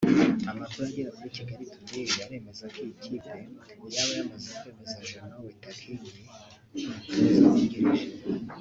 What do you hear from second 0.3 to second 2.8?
Amakuru agera kuri Kigali Today aremeza ko